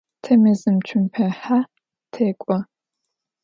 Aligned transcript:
Te 0.23 0.33
mezım 0.43 0.77
tsumpahe 0.85 1.59
tek'o. 2.13 2.57